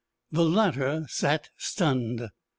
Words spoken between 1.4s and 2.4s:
stunned.